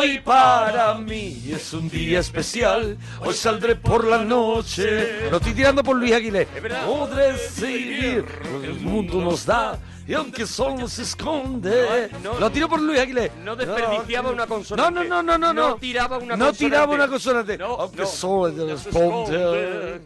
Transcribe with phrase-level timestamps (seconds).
[0.00, 2.96] Hoy para mí es un día especial.
[3.20, 5.28] Hoy saldré por la noche.
[5.30, 6.46] Lo estoy tirando por Luis Aguilé.
[6.86, 8.24] Podré seguir.
[8.50, 9.78] lo que El mundo nos da.
[10.08, 12.08] Y aunque solo se esconde.
[12.22, 12.40] No, no.
[12.40, 13.30] Lo tiro por Luis Aguilé.
[13.44, 15.04] No desperdiciaba una No, consonante.
[15.06, 15.68] no, no, no, no.
[15.68, 16.58] No tiraba una No consonante.
[16.64, 17.58] tiraba una consonante.
[17.58, 18.06] No, aunque no.
[18.06, 20.00] solo se esconde.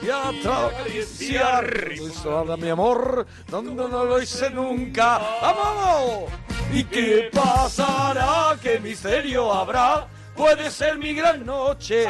[0.00, 1.88] Y acariciar.
[1.92, 5.20] Eso mi amor, donde no lo hice nunca.
[5.42, 6.30] ¡Vamos!
[6.72, 8.56] ¿Y qué pasará?
[8.62, 10.06] ¿Qué misterio habrá?
[10.36, 12.06] Puede ser mi gran noche.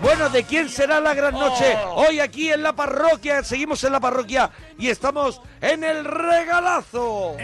[0.00, 1.76] Bueno, ¿de quién será la gran noche?
[1.94, 7.36] Hoy aquí en la parroquia, seguimos en la parroquia y estamos en el regalazo.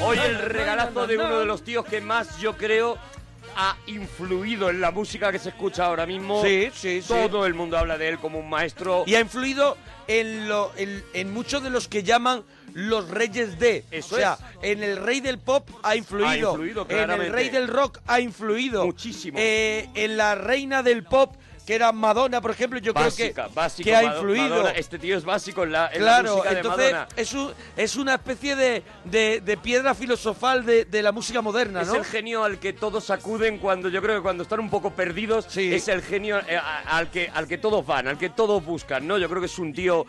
[0.00, 2.96] Hoy el regalazo de uno de los tíos que más yo creo
[3.60, 6.42] ha influido en la música que se escucha ahora mismo.
[6.44, 7.08] Sí, sí, sí.
[7.08, 9.02] Todo el mundo habla de él como un maestro.
[9.04, 13.84] Y ha influido en, lo, en, en muchos de los que llaman los reyes de.
[13.90, 14.70] Eso o sea, es.
[14.70, 16.50] en el rey del pop ha influido.
[16.50, 18.86] Ha influido, en el rey del rock ha influido.
[18.86, 19.36] Muchísimo.
[19.40, 21.34] Eh, en la reina del pop,
[21.68, 24.48] que era Madonna, por ejemplo, yo básica, creo que, básico, que ha influido.
[24.48, 24.70] Madonna.
[24.70, 27.08] Este tío es básico en la, en la Claro, música de entonces Madonna.
[27.14, 31.82] es, un- es una especie de, de- de piedra filosofal de, de la música moderna,
[31.82, 34.92] Es el genio al que todos acuden cuando yo creo que cuando están un poco
[34.94, 35.74] perdidos Sí.
[35.74, 39.18] es el genio eh, al que al que todos van, al que todos buscan, ¿no?
[39.18, 40.06] Yo creo que es un tío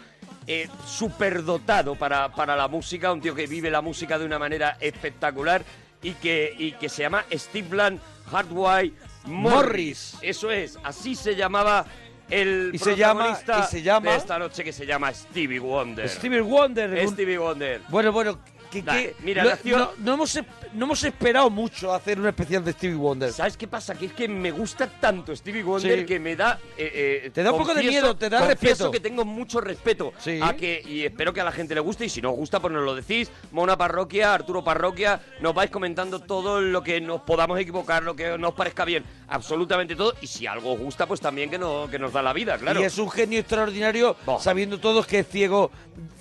[0.48, 4.78] eh, superdotado para, para la música, un tío que vive la música de una manera
[4.80, 5.62] espectacular
[6.02, 8.00] y que, y que se llama Steve
[8.32, 8.94] Hardway
[9.30, 10.16] Morris.
[10.22, 11.86] Eso es, así se llamaba
[12.30, 15.60] el Y se llama- protagonista y se llama- de esta noche que se llama Stevie
[15.60, 16.08] Wonder.
[16.10, 17.08] Stevie Wonder.
[17.10, 17.82] Stevie Wonder.
[17.90, 18.40] Bueno, bueno,
[18.72, 20.40] que, mira, no, nació- no- no hemos,
[20.74, 23.32] no hemos esperado mucho a hacer un especial de Stevie Wonder.
[23.32, 23.96] ¿Sabes qué pasa?
[23.96, 26.06] Que es que me gusta tanto Stevie Wonder Sí.
[26.06, 26.60] que me da...
[26.78, 28.92] eh, eh, Te da un poco de miedo, te da respeto.
[28.92, 30.40] que tengo mucho respeto Sí.
[30.42, 32.60] a que y espero que a la gente le guste y si no os gusta
[32.60, 33.32] pues nos lo decís.
[33.52, 38.38] Mona Parroquia, Arturo Parroquia, nos vais comentando todo lo que nos podamos equivocar, lo que
[38.38, 41.98] nos parezca bien, absolutamente todo y si algo os gusta pues también que, no, que
[42.00, 42.80] nos da la vida, claro.
[42.82, 45.72] Y es un genio extraordinario, sabiendo todos que es ciego,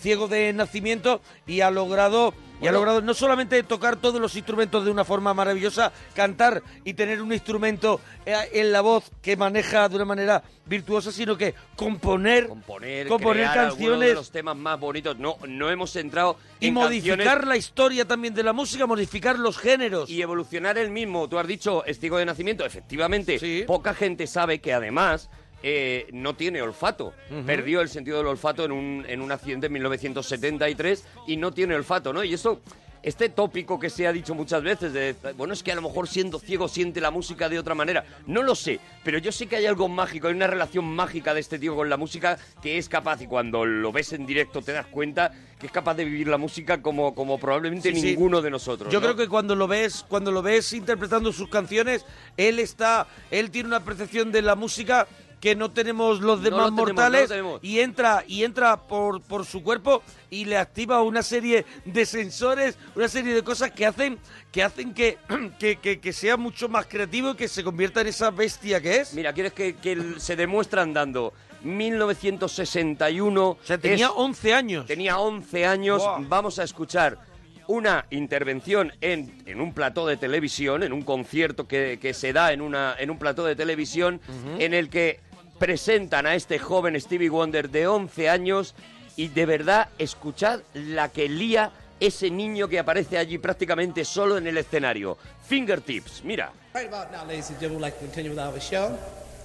[0.01, 4.85] ciego de nacimiento y ha logrado y ha logrado no solamente tocar todos los instrumentos
[4.85, 9.89] de una forma maravillosa, cantar y tener un instrumento eh, en la voz que maneja
[9.89, 15.19] de una manera virtuosa, sino que componer, componer, componer canciones de los temas más bonitos.
[15.19, 19.39] No, no hemos entrado y en modificar canciones la historia también de la música, modificar
[19.39, 20.11] los géneros.
[20.11, 21.29] y evolucionar el mismo.
[21.29, 23.39] Tú has dicho estigo de nacimiento, efectivamente.
[23.39, 23.65] Sí.
[23.67, 25.31] Poca gente sabe que además
[25.63, 27.13] eh, no tiene olfato.
[27.47, 31.75] Perdió el sentido del olfato en un, en un accidente en 1973 y no tiene
[31.75, 32.23] olfato, ¿no?
[32.25, 32.61] Y eso,
[33.03, 36.09] este tópico que se ha dicho muchas veces de, bueno, es que a lo mejor
[36.09, 38.05] siendo ciego siente la música de otra manera.
[38.27, 41.41] No lo sé, pero yo sé que hay algo mágico, hay una relación mágica de
[41.41, 44.73] este tío con la música que es capaz, y cuando lo ves en directo te
[44.73, 48.07] das cuenta que es capaz de vivir la música como, como probablemente Sí, sí.
[48.11, 48.93] ninguno de nosotros.
[48.93, 49.07] Yo ¿no?
[49.07, 52.05] creo que cuando lo ves, cuando lo ves interpretando sus canciones,
[52.37, 55.07] él está, él tiene una percepción de la música
[55.41, 59.45] que no tenemos los No demás tenemos, mortales no y entra y entra por, por
[59.47, 64.19] su cuerpo y le activa una serie de sensores, una serie de cosas que hacen
[64.51, 65.19] que hacen que,
[65.59, 68.97] que, que- que sea mucho más creativo y que se convierta en esa bestia que
[68.97, 69.15] es.
[69.15, 69.77] Mira, ¿quieres que,
[70.19, 71.33] se demuestra andando?
[71.63, 73.49] 1961.
[73.51, 74.87] O sea, tenía es- 11 años.
[74.87, 76.03] tenía 11 años.
[76.29, 77.19] Vamos a escuchar
[77.67, 82.53] una intervención en, en un plató de televisión, en un concierto que, que se da
[82.53, 84.21] en, una, en un plató de televisión,
[84.59, 85.21] en el que
[85.59, 88.75] presentan a este joven Stevie Wonder de 11 años
[89.17, 91.71] y de verdad escuchad la que lía
[92.01, 95.19] ese niño que aparece allí prácticamente solo en el escenario.
[95.49, 96.53] Fingertips, mira.
[96.75, 98.97] Right about now, ladies and gentlemen, we'd like to continue with our show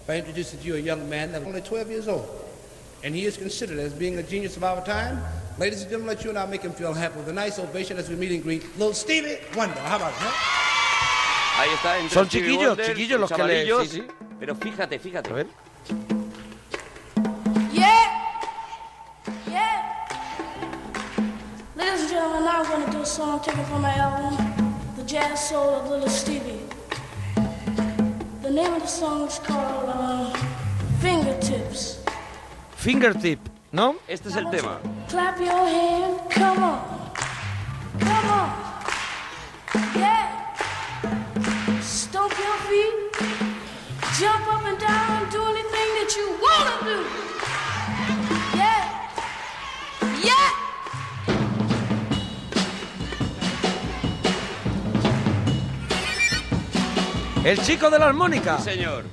[0.07, 2.25] by introducing to you a young man that's only 12 years old.
[3.03, 5.19] And he is considered as being a genius of our time.
[5.57, 7.97] Ladies and gentlemen, let you and I make him feel happy with a nice ovation
[7.97, 9.79] as we meet and greet little Stevie Wonder.
[9.81, 10.33] How about that?
[11.57, 11.97] Ahí está.
[11.99, 13.89] entre Son Stevie chiquillos, Wonder, chiquillos los que le- chavalillos.
[13.89, 14.07] sí, sí.
[14.39, 15.29] Pero fíjate, fíjate.
[15.29, 15.47] A ver.
[17.71, 18.07] Yeah!
[19.49, 20.07] Yeah!
[21.75, 24.37] Ladies and gentlemen, now I'm going to do a song taken from my album,
[24.95, 26.61] The Jazz Soul of Little Stevie.
[28.41, 30.33] The name of the song is called uh,
[30.99, 31.99] Fingertips.
[32.75, 33.39] Fingertip,
[33.71, 33.95] ¿no?
[34.07, 34.79] Este es el tema.
[35.09, 37.11] Clap your hand, come on.
[37.99, 38.72] Come on.
[46.15, 47.05] You want to do.
[48.55, 49.09] Yeah.
[50.23, 50.51] Yeah.
[57.43, 58.57] El chico de la armónica.
[58.57, 59.05] Sí, señor.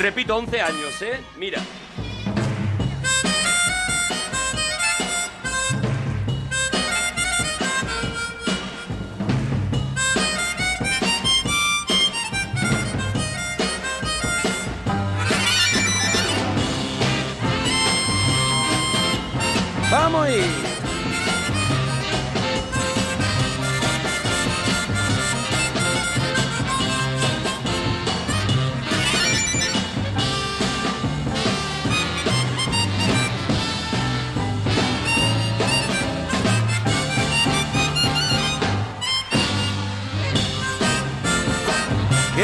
[0.00, 1.20] Repito, 11 años, ¿eh?
[1.38, 1.60] Mira.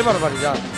[0.04, 0.73] ¡Qué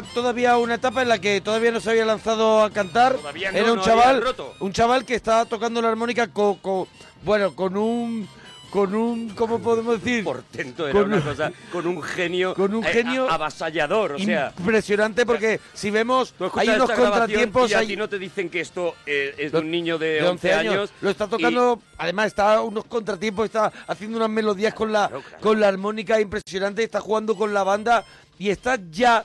[0.00, 3.14] era todavía una etapa en la que todavía no se había lanzado a cantar.
[3.14, 4.24] Todavía no, era un no chaval,
[4.60, 6.86] un chaval que estaba tocando la armónica con, con-
[7.22, 8.28] bueno, con un
[8.70, 10.22] con un ¿cómo podemos decir?
[10.22, 14.12] Portento era Con una un- cosa, con un genio, con un eh, genio a- avasallador,
[14.12, 14.52] o sea...
[14.56, 18.60] impresionante porque si vemos hay unos contratiempos y a ahí ti no te dicen que
[18.60, 20.90] esto eh, es de un niño de, de 11 años.
[21.00, 25.22] Lo está y- tocando, además está unos contratiempos, está haciendo unas melodías con la Claro,
[25.24, 25.42] claro.
[25.42, 28.04] con la armónica impresionante, está jugando con la banda
[28.38, 29.24] y está ya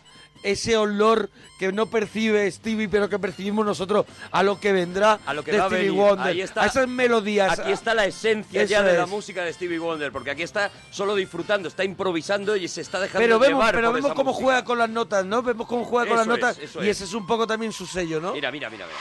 [0.51, 5.33] ese olor que no percibe Stevie, pero que percibimos nosotros a lo que vendrá A
[5.33, 5.99] lo que de va a Stevie venir.
[6.01, 7.59] Wonder, Ahí está- a esas melodías.
[7.59, 9.09] Aquí está la esencia ya de la es.
[9.09, 13.19] música de Stevie Wonder, porque aquí está solo disfrutando, está improvisando y se está dejando
[13.25, 14.43] pero vemos, llevar pero por vemos esa cómo música.
[14.45, 15.41] juega con las notas, ¿no?
[15.43, 16.97] Vemos cómo juega con las es, notas eso y es.
[16.97, 18.33] ese es un poco también su sello, ¿no?
[18.33, 18.97] Mira, mira, mira, mira.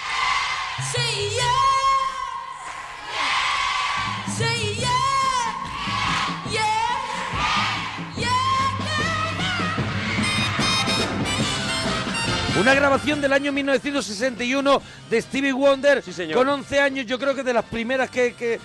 [1.34, 1.83] Yeah.
[12.60, 14.80] Una grabación del año 1961
[15.10, 16.36] de Stevie Wonder Sí, señor.
[16.38, 18.60] con 11 años, yo creo que de las primeras que, que-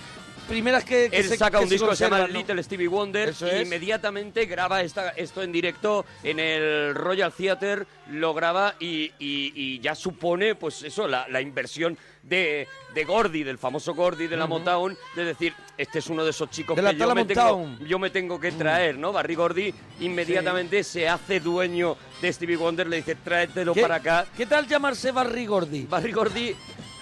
[0.50, 2.26] primeras que, que Él se- saca que un disco que se llama ¿no?
[2.26, 3.62] Little Stevie Wonder Eso y es.
[3.62, 9.80] inmediatamente graba esta, esto en directo en el Royal Theatre, lo graba y, y- y
[9.80, 14.46] ya supone, pues eso, la, la inversión de, de Gordy, del famoso Gordy de la
[14.46, 17.98] Motown, de decir, este es uno de esos chicos De que yo me, tengo, yo
[17.98, 19.12] me tengo que traer, ¿no?
[19.12, 24.26] Barry Gordy inmediatamente se hace dueño de Stevie Wonder, le dice, tráetelo ¿Qué, para acá.
[24.36, 25.86] ¿Qué tal llamarse Barry Gordy?
[25.88, 26.54] Barry Gordy,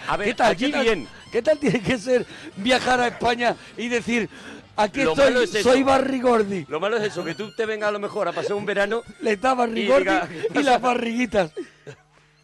[0.09, 1.09] a ver, ¿Qué tal, aquí qué tal- bien.
[1.31, 2.27] ¿Qué tal tiene que ser
[2.57, 4.29] viajar a España y decir,
[4.77, 6.65] aquí Lo estoy, es soy Barry Gordy?
[6.69, 9.03] Lo malo es eso, que tú te vengas a lo mejor a pasar un verano
[9.21, 11.53] Le está Barry Y y las barriguitas.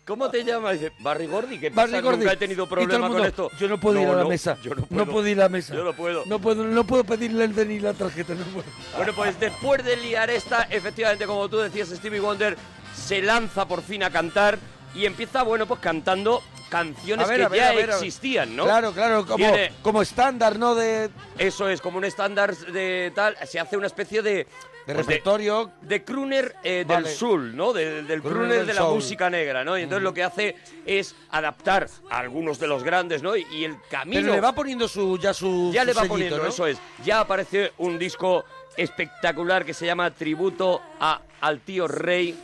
[0.06, 0.76] ¿Cómo te llamas?
[1.00, 1.58] Barry Gordy.
[1.58, 3.50] Nunca he tenido problema mundo, con esto.
[3.58, 4.58] Yo no puedo ir a la no, mesa.
[4.62, 5.06] Yo no no puedo.
[5.06, 5.74] puedo ir a la mesa.
[5.74, 6.24] Yo no puedo.
[6.26, 8.34] No puedo, no puedo pedirle el DNI la tarjeta.
[8.34, 8.66] No puedo.
[8.98, 12.54] Bueno, pues después de liar esta, efectivamente, como tú decías, Stevie Wonder
[12.94, 14.58] se lanza por fin a cantar
[14.94, 18.64] y empieza, bueno, pues cantando canciones ver, que ver, ya ver, existían, ¿no?
[18.64, 20.74] Claro, claro, como, Tiene- como estándar, ¿no?
[20.74, 24.34] De, Eso es, como un estándar de tal, se hace una especie de...
[24.34, 24.46] de
[24.86, 25.70] pues repertorio.
[25.82, 27.06] de crooner eh, Vale.
[27.08, 27.72] del soul, ¿no?
[27.72, 28.94] De- del Crooner del de la soul.
[28.96, 29.78] música negra, ¿no?
[29.78, 33.36] Y entonces lo que hace es adaptar a algunos de los grandes, ¿no?
[33.36, 34.22] Y, y el camino...
[34.22, 35.70] Pero le va poniendo su, ya su.
[35.72, 36.48] ya su le va sellito, poniendo, ¿no?
[36.48, 36.78] eso es.
[37.04, 38.44] Ya aparece un disco
[38.76, 42.36] espectacular que se llama Tributo a, al tío Rey,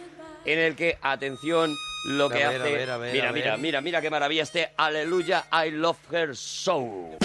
[0.44, 2.72] en el que, atención, lo A que ver, a hace...
[2.72, 3.60] ver, a ver, mira, a mira, ver.
[3.60, 7.16] mira, mira qué maravilla este Aleluya, I Love Her So.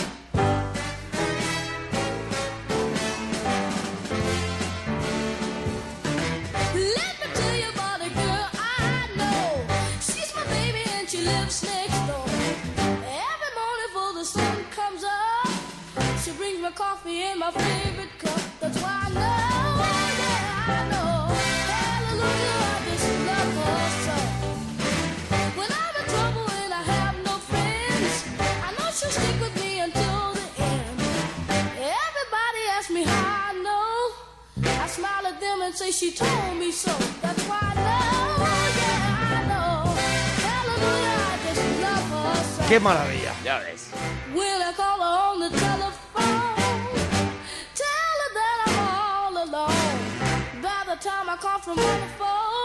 [6.73, 9.65] Let me tell you about a girl I know.
[10.01, 12.25] She's my baby and she lives next door.
[13.29, 15.49] Every morning before the sun comes up,
[16.23, 18.41] she brings me coffee in my favorite cup.
[18.61, 19.54] That's why I know,
[34.95, 36.93] smile at them and say she told me so.
[37.21, 38.45] That's why I know,
[38.79, 39.73] yeah, I know.
[40.47, 42.61] Hallelujah, I just love her so.
[42.69, 43.33] Qué maravilla.
[43.43, 43.81] Ya ves.
[44.37, 46.95] When I call her on the telephone,
[47.83, 49.97] tell her that I'm all alone.
[50.61, 52.64] By the time I call from one to four,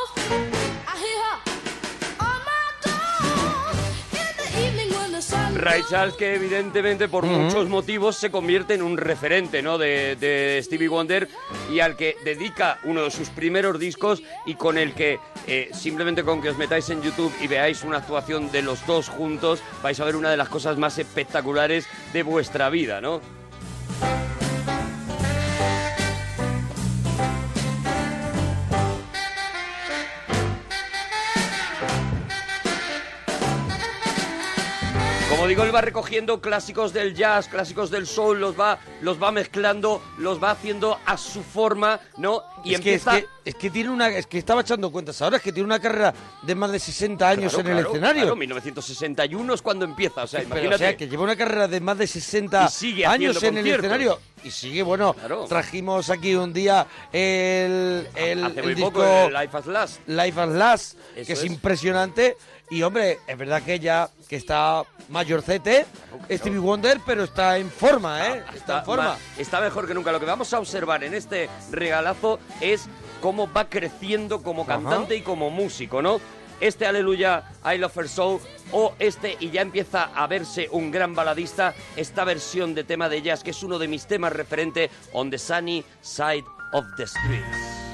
[5.61, 9.77] Ray Charles que evidentemente por muchos motivos se convierte en un referente ¿no?
[9.77, 11.29] de, de Stevie Wonder
[11.71, 16.25] y al que dedica uno de sus primeros discos y con el que eh, simplemente
[16.25, 20.01] con que os metáis en YouTube y veáis una actuación de los dos juntos vais
[20.01, 23.21] a ver una de las cosas más espectaculares de vuestra vida, ¿no?
[35.65, 40.43] Él va recogiendo clásicos del jazz, clásicos del soul, los va, los va mezclando, los
[40.43, 42.43] va haciendo a su forma, ¿no?
[42.65, 43.21] Y es, que, es, empieza...
[43.21, 45.81] que, es que tiene una es que estaba echando cuentas ahora es que tiene una
[45.81, 46.13] carrera
[46.43, 50.25] de más de 60 años Claro, en el claro, escenario Claro, 1961 es cuando empieza,
[50.25, 50.75] o sea, Pero, imagínate.
[50.75, 53.55] o sea, que lleva una carrera de más de 60 Y sigue años en el
[53.63, 53.85] conciertos.
[53.85, 54.19] escenario.
[54.43, 55.15] Y sigue, bueno,
[55.49, 60.01] trajimos aquí un día el, el, Hace el muy disco poco, el Life at Last.
[60.09, 61.45] Life at Last, Eso que es, es.
[61.45, 62.37] impresionante.
[62.71, 65.87] Y, hombre, es verdad que ya que está mayorcete,
[66.31, 68.45] Stevie Wonder, pero está en forma, ¿eh?
[68.55, 69.05] Está, en forma.
[69.09, 70.13] ma- está mejor que nunca.
[70.13, 72.87] Lo que vamos a observar en este regalazo es
[73.21, 76.21] cómo va creciendo como cantante y como músico, ¿no?
[76.61, 81.15] Este Aleluya, I Love Her So, o este, y ya empieza a verse un gran
[81.15, 85.29] baladista, esta versión de tema de jazz, que es uno de mis temas referente, On
[85.31, 87.90] the Sunny Side of the Streets.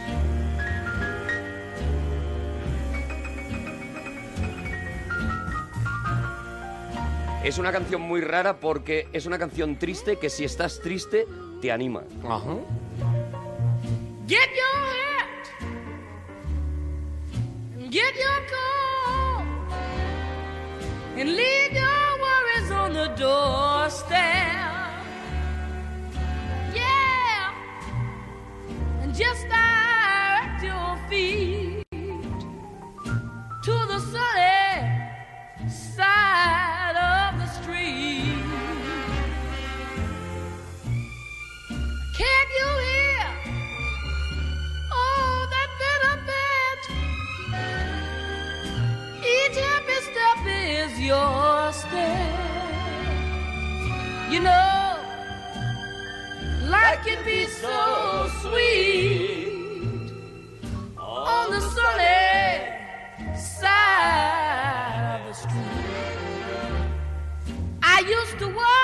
[7.47, 11.29] Es una canción muy rara porque es una canción triste que si estás triste
[11.63, 12.03] te anima.
[12.25, 12.57] Ajá.
[14.27, 15.47] Get your hat
[17.77, 19.47] and get your coat
[21.17, 24.46] and leave your worries on the doorstep.
[54.47, 54.83] Know,
[56.75, 57.79] life can be so
[58.43, 60.13] sweet
[60.99, 62.21] on the sunny
[63.37, 66.17] side of the street.
[67.83, 68.76] I used to walk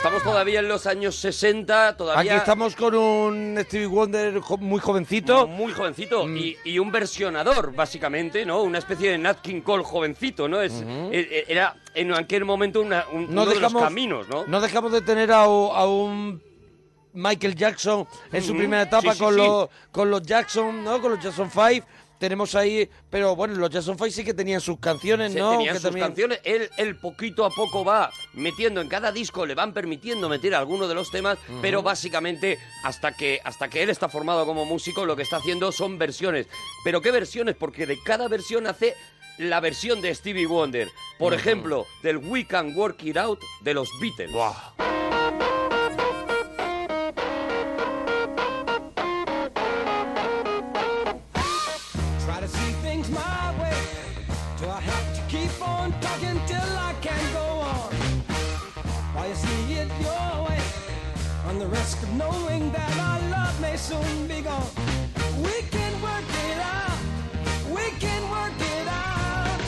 [0.00, 4.80] Estamos todavía en los años 60, Aquí todavía estamos con un Stevie Wonder jo- muy
[4.80, 5.46] jovencito.
[5.46, 6.36] muy jovencito Mm.
[6.38, 8.62] y, y un versionador, básicamente, ¿no?
[8.62, 10.62] Una especie de Nat King Cole jovencito, ¿no?
[10.62, 14.46] Es, e- e- Era en aquel momento una- un, No uno de los caminos, ¿no?
[14.46, 16.42] no dejamos de tener a, u- a un
[17.12, 18.58] Michael Jackson en su Ujú.
[18.60, 19.40] primera etapa Sí, sí, con, sí.
[19.40, 20.98] Los, con los Jackson, ¿no?
[21.02, 21.86] Con los Jackson 5.
[22.20, 25.52] Tenemos ahí, pero bueno, los Jackson 5 sí que tenían sus canciones, ¿no?
[25.52, 29.54] tenían Que sus canciones, él, él poquito a poco va metiendo en cada disco, le
[29.54, 34.10] van permitiendo meter alguno de los temas, pero básicamente hasta que, hasta que él está
[34.10, 36.46] formado como músico, lo que está haciendo son versiones.
[36.84, 37.56] ¿Pero qué versiones?
[37.56, 38.94] Porque de cada versión hace
[39.38, 40.88] la versión de Stevie Wonder.
[41.18, 44.30] Por ejemplo, del We Can Work It Out de los Beatles.
[44.30, 45.19] Try
[63.90, 64.70] soon be gone.
[65.46, 67.00] We can work it out.
[67.76, 69.60] We can work it out.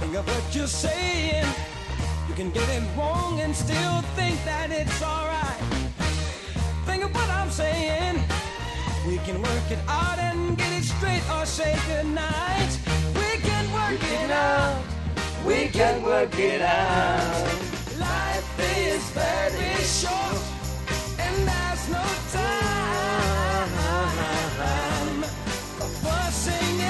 [0.00, 1.48] Think of what you're saying.
[2.28, 5.62] You can get it wrong and still think that it's alright.
[6.84, 8.16] Think of what I'm saying.
[9.08, 12.72] We can work it out and get it straight or say goodnight.
[13.20, 14.82] We can work it out.
[15.46, 17.46] We can work it out.
[17.98, 18.52] Life
[18.84, 20.42] is very short
[21.24, 23.72] and there's no time.
[25.78, 26.80] For fussing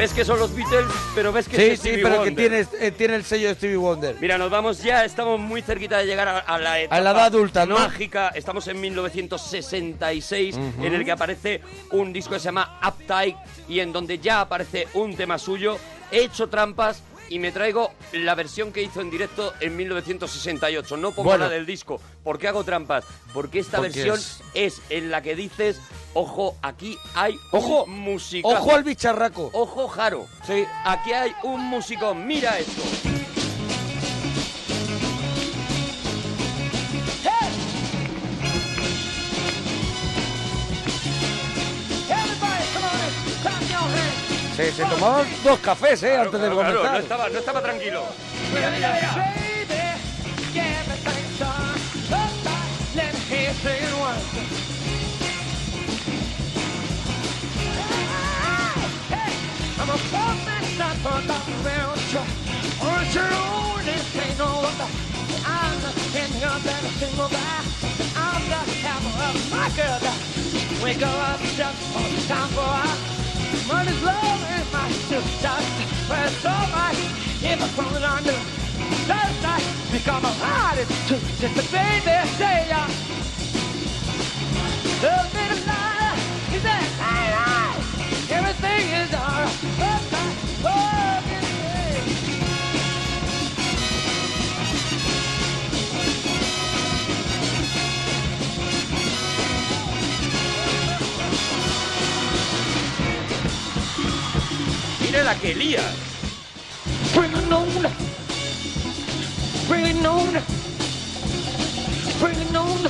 [0.00, 0.86] ¿Ves que son los Beatles?
[1.14, 3.54] Pero ves que Sí, es sí, Stevie pero que tiene, eh, tiene el sello de
[3.54, 4.16] Stevie Wonder.
[4.18, 7.10] Mira, nos vamos ya, estamos muy cerquita de llegar a, a la etapa A la
[7.10, 7.78] edad adulta, ¿no?
[7.78, 8.28] mágica.
[8.28, 11.60] Estamos en 1966, en el que aparece
[11.92, 13.36] un disco que se llama Uptight
[13.68, 15.76] y en donde ya aparece un tema suyo.
[16.10, 20.96] He hecho trampas y me traigo la versión que hizo en directo en 1968.
[20.98, 21.44] No pongo Bueno.
[21.46, 21.98] la del disco.
[22.22, 23.04] ¿Por qué hago trampas?
[23.32, 24.82] Porque esta Porque versión es- es...
[24.90, 25.80] en la que dices,
[26.12, 28.20] ojo, aquí hay Ojo, un.
[28.44, 29.48] Ojo al bicharraco.
[29.54, 30.26] Ojo, Jaro.
[30.46, 30.64] Sí.
[30.84, 32.14] Aquí hay un músico.
[32.14, 32.82] Mira esto.
[44.60, 46.16] Se, se tomaba dos cafés, ¿eh?
[46.18, 46.92] antes de Claro, claro, comenzar.
[46.92, 48.04] no estaba, no estaba tranquilo.
[59.78, 62.28] I'm a poor man, not for the real truck.
[62.84, 64.88] On your own, this ain't no wonder.
[65.46, 67.60] I'm the king of that single guy.
[68.16, 70.00] I'm the hammer of my girl.
[70.84, 73.29] Wake up just for time for us.
[73.68, 75.66] Money's low and my shit's dust.
[76.08, 76.98] But it's alright
[77.42, 78.38] if I'm crawling under.
[79.06, 81.18] That's night because I'm hot as two.
[81.40, 82.86] Just a baby, say ya.
[85.02, 85.79] Love me tonight.
[105.30, 105.82] La que lía.
[107.14, 107.68] Bring it on.
[109.68, 110.32] Bring it on.
[112.18, 112.80] Bring it on.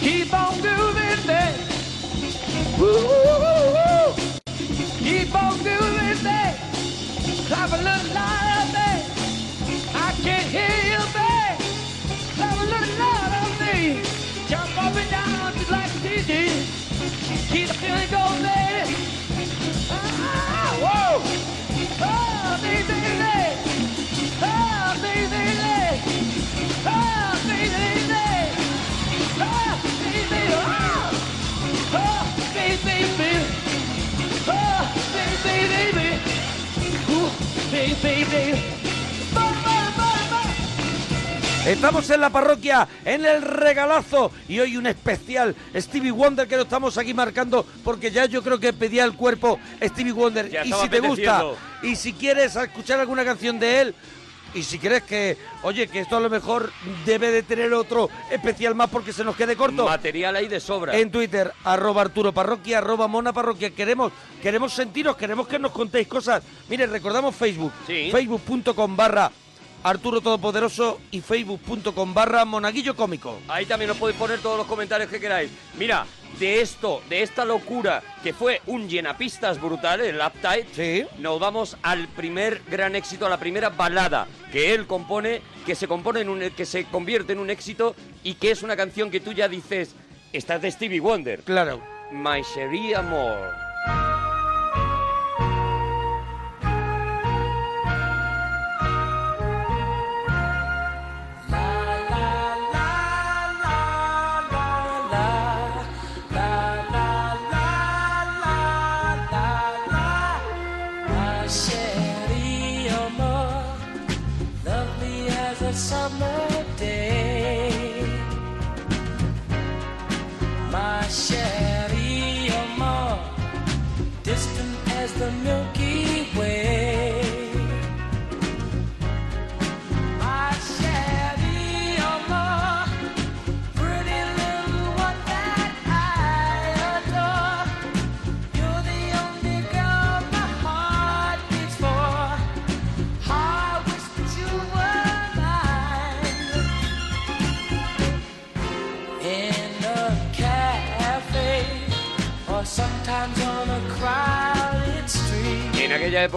[0.00, 1.54] Keep on doing that.
[2.76, 4.14] Woo.
[4.98, 6.56] Keep on doing that.
[7.46, 8.61] Clap a little louder.
[41.66, 46.64] Estamos en la parroquia, en el regalazo y hoy un especial Stevie Wonder que lo
[46.64, 50.50] estamos aquí marcando porque ya yo creo que pedía el cuerpo Stevie Wonder.
[50.50, 51.44] Ya y si te gusta
[51.82, 53.94] y si quieres escuchar alguna canción de él
[54.54, 56.72] y si crees que, oye, que esto a lo mejor
[57.04, 59.84] debe de tener otro especial más porque se nos quede corto.
[59.84, 60.96] Material ahí de sobra.
[60.96, 63.70] En Twitter, arroba Arturo Parroquia, arroba Mona Parroquia.
[63.70, 64.12] Queremos,
[64.42, 66.42] queremos sentiros, queremos que nos contéis cosas.
[66.68, 67.72] Mire, recordamos Facebook.
[67.86, 68.10] Sí.
[68.10, 69.30] Facebook.com barra
[69.84, 73.38] Arturo Todopoderoso y Facebook.com barra Monaguillo Cómico.
[73.48, 75.50] Ahí también os podéis poner todos los comentarios que queráis.
[75.76, 76.06] Mira,
[76.38, 81.06] de esto, de esta locura que fue un llenapistas brutal, el Uptight, Sí.
[81.18, 85.86] nos vamos al primer gran éxito, a la primera balada que él compone, que se
[85.88, 89.20] compone en un, que se convierte en un éxito y que es una canción que
[89.20, 89.94] tú ya dices,
[90.32, 91.40] esta es de Stevie Wonder.
[91.42, 91.80] Claro.
[92.10, 93.71] My Cherie Amor.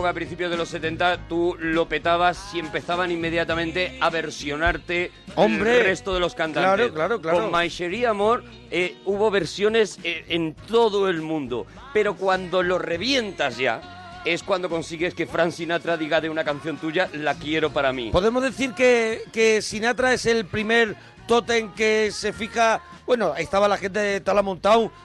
[0.06, 5.80] Época, a principios de los 70, tú lo petabas y empezaban inmediatamente a versionarte Hombre.
[5.80, 6.92] el resto de los cantantes.
[6.92, 7.50] Claro, claro, claro.
[7.50, 12.78] Con My Cherie Amor eh, hubo versiones eh, en todo el mundo, pero cuando lo
[12.78, 17.72] revientas ya es cuando consigues que Frank Sinatra diga de una canción tuya, la quiero
[17.72, 18.10] para mí.
[18.12, 20.96] Podemos decir que, que Sinatra es el primer
[21.28, 22.82] tótem que se fija.
[23.06, 24.20] Bueno, ahí estaba la gente de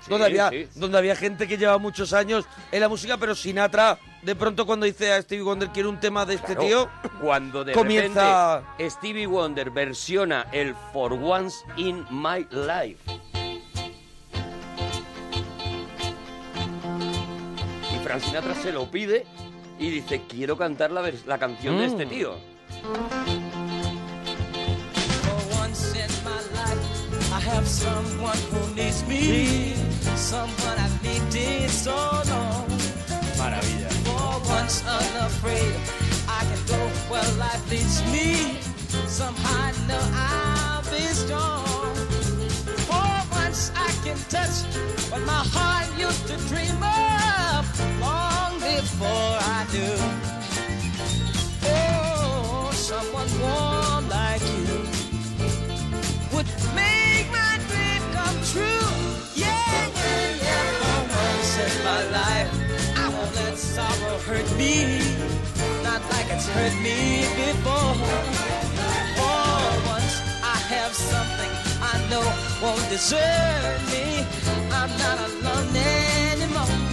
[0.08, 0.68] donde, había, sí.
[0.74, 4.86] donde había gente que lleva muchos años en la música, pero Sinatra, de pronto cuando
[4.86, 6.88] dice a Stevie Wonder quiero un tema de este Claro, tío,
[7.20, 13.00] cuando de comienza- repente Stevie Wonder versiona el For Once in My Life.
[17.94, 19.26] Y Frank Sinatra se lo pide
[19.78, 21.90] y dice, quiero cantar la, la canción de Mm.
[21.90, 22.34] este tío.
[27.54, 29.74] have someone who needs me,
[30.14, 31.96] someone I've needed so
[32.32, 32.68] long.
[33.38, 33.90] Maravilla.
[34.04, 35.74] For once unafraid,
[36.28, 38.58] I can go where life leads me.
[39.06, 41.94] Somehow I know I'll be strong.
[42.88, 43.10] For
[43.40, 44.56] once I can touch
[45.10, 47.62] what my heart used to dream of
[48.00, 50.19] long before I do.
[64.56, 64.98] Me,
[65.82, 67.94] not like it's hurt me before.
[69.18, 69.42] For
[69.90, 70.14] once
[70.54, 71.50] I have something
[71.82, 72.22] I know
[72.62, 74.24] won't desert me.
[74.70, 76.89] I'm not alone anymore.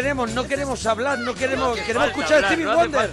[0.00, 3.10] Queremos, no queremos hablar, no queremos, hace queremos escuchar a Stevie no Wonder.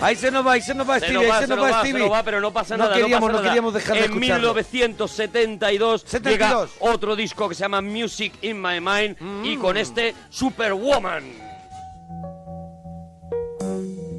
[0.00, 1.64] Ahí se nos va, ahí se nos va Se Stevie, nos ahí se se nos
[1.64, 2.04] va va, se Stevie.
[2.06, 2.94] nos va, pero no pasa No nada.
[2.96, 3.48] queríamos, pasa no nada.
[3.48, 4.54] queríamos dejar de En escucharlo.
[4.54, 6.32] 1972 72.
[6.32, 11.24] llega otro disco que se llama Music in My Mind y con este Superwoman.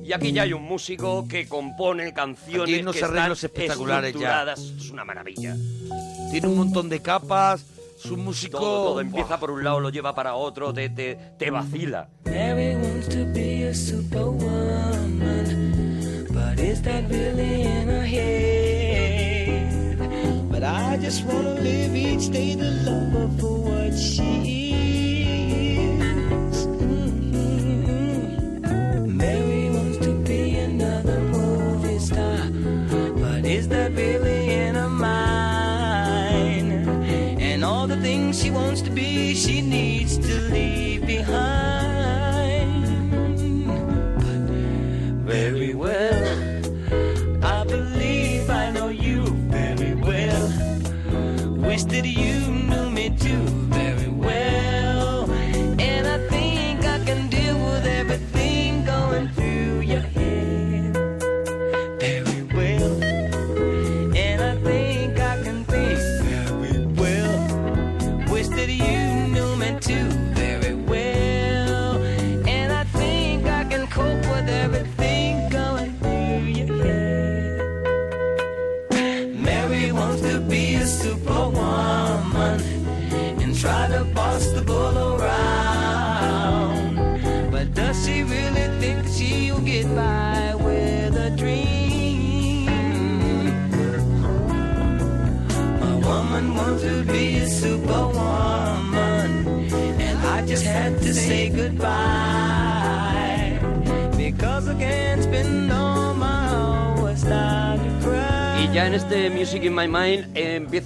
[0.03, 4.15] Y aquí ya hay un músico que compone canciones Aquí unos que están arreglos espectaculares
[4.15, 4.53] ya.
[4.53, 5.55] Es una maravilla.
[6.31, 7.63] Tiene un montón de capas,
[7.97, 8.57] su músico...
[8.59, 12.07] Todo, todo empieza por un lado, lo lleva para otro, te, te, te vacila.
[12.25, 15.19] Mary wants to be a superwoman,
[16.59, 19.97] is that really in her head?
[20.51, 24.08] But I just wanna live each day to love her for what she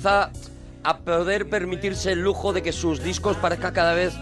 [0.06, 4.14] a poder permitirse el lujo de que sus discos parezcan cada vez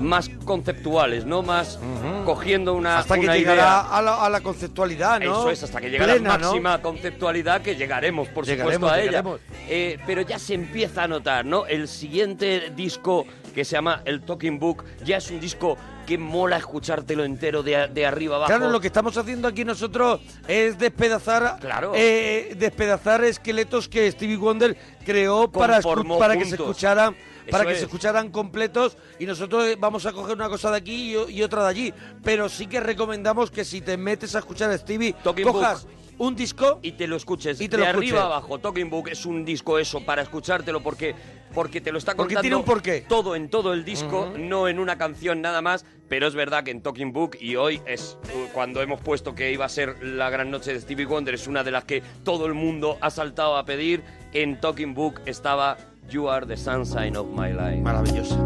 [0.00, 1.42] más conceptuales, ¿no?
[1.42, 1.78] Más
[2.24, 3.80] cogiendo una, Hasta que llegará idea.
[3.80, 5.40] a la, a la conceptualidad, ¿no?
[5.40, 6.46] Eso es, hasta que llegue Plena, la ¿no?
[6.48, 9.40] máxima conceptualidad que llegaremos, por Llegaremos, supuesto, a llegaremos.
[9.40, 9.64] ella.
[9.68, 11.66] Eh, pero ya se empieza a notar, ¿no?
[11.66, 16.56] El siguiente disco que se llama El Talking Book ya es un disco que mola
[16.58, 18.48] escuchártelo entero de, de arriba abajo.
[18.50, 21.92] Claro, lo que estamos haciendo aquí nosotros es despedazar, Claro.
[21.94, 27.14] eh, despedazar esqueletos que Stevie Wonder creó para, escu- Conformó para que se escucharan,
[27.50, 27.78] para Eso que es.
[27.80, 31.62] se escucharan completos y nosotros eh, vamos a coger una cosa de aquí y, otra
[31.64, 31.94] de allí.
[32.22, 35.92] Pero sí que recomendamos que si te metes a escuchar a Stevie, Talking cojas Book.
[36.18, 38.58] Un disco y te lo escuches Y te de lo arriba abajo.
[38.58, 41.14] Talking Book es un disco eso para escuchártelo porque
[41.54, 43.04] porque te lo está Porque contando tiene un porqué.
[43.08, 46.72] todo en todo el disco, no en una canción nada más, pero es verdad que
[46.72, 50.30] en Talking Book y hoy es uh, cuando hemos puesto que iba a ser la
[50.30, 53.56] gran noche de Stevie Wonder es una de las que todo el mundo ha saltado
[53.56, 54.02] a pedir.
[54.32, 55.76] En Talking Book estaba
[56.08, 57.80] You Are the Sunshine of My Life.
[57.82, 58.36] maravilloso.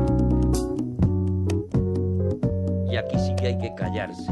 [2.90, 4.30] y aquí sí que hay que callarse.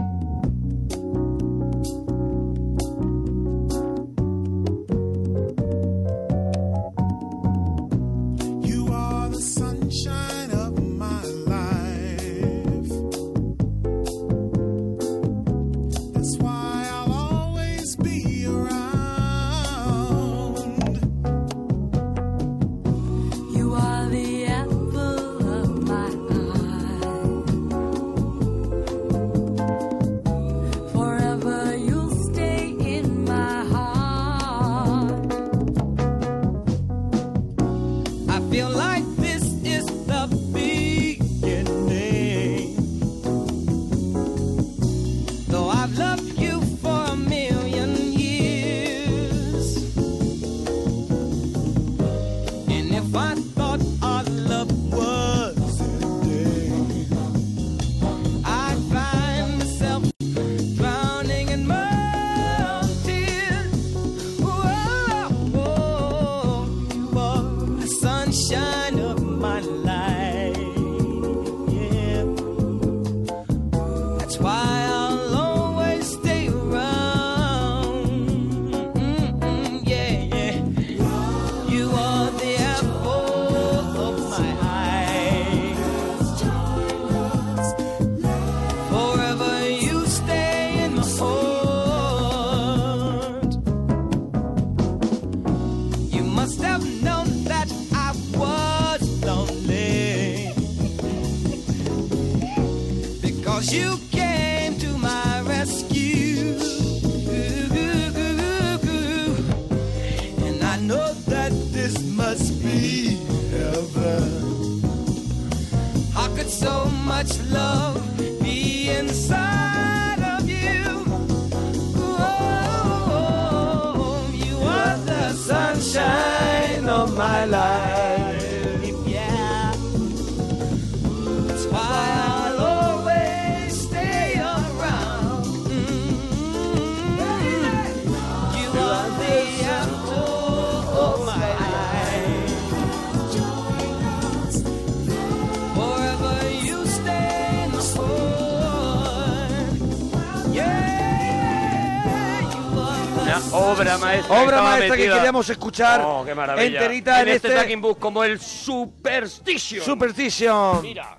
[153.27, 154.35] Una obra maestra.
[154.37, 158.39] Obra estaba maestra que queríamos escuchar Oh, qué enterita en este, este- Book como el
[158.41, 159.85] Superstition.
[159.85, 160.83] Superstition.
[160.83, 161.19] Mira.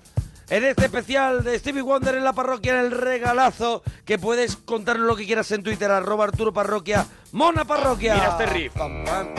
[0.50, 5.06] En este especial de Stevie Wonder en la parroquia, en el regalazo, que puedes contarnos
[5.06, 8.14] lo que quieras en Twitter, arroba Arturo Parroquia, Mona Parroquia.
[8.14, 8.72] Mira este riff.
[8.72, 9.34] Pam, pam,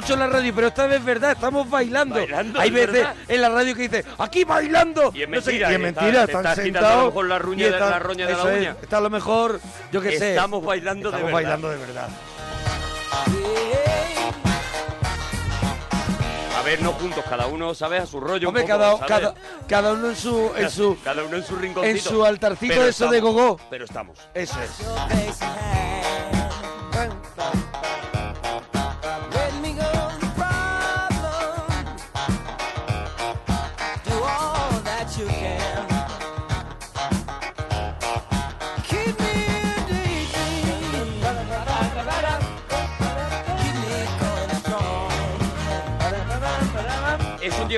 [0.02, 2.16] mucho en la radio, pero esta vez es verdad, estamos bailando.
[2.16, 3.14] Bailando, Hay es veces verdad.
[3.28, 5.12] en la radio que dice, aquí bailando.
[5.14, 7.04] Y es No sé mentira, y es mentira, está- están sentados.
[7.06, 8.76] mejor la ruña y de- la roña de la eso es, uña.
[8.82, 9.60] está a lo mejor,
[9.92, 10.30] yo qué sé.
[10.30, 11.32] Estamos bailando de Estamos verdad.
[11.34, 12.08] bailando de verdad.
[16.58, 18.02] A ver, no juntos, cada uno, ¿sabes?
[18.02, 18.48] A su rollo.
[18.48, 19.34] un Hombre, poco, cada, cada,
[19.68, 21.96] cada uno en su, en su, Cada uno en su rinconcito.
[21.96, 23.60] en su altarcito eso de estamos, gogó.
[23.70, 24.18] Pero estamos.
[24.34, 26.31] Eso es.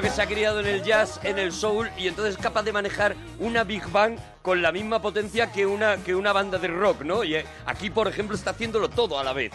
[0.03, 2.73] Que se ha criado en el jazz, en el soul, y entonces es capaz de
[2.73, 7.03] manejar una Big Bang con la misma potencia que una, que una banda de rock,
[7.03, 7.23] ¿no?
[7.23, 9.53] Y eh, aquí, por ejemplo, está haciéndolo todo a la vez.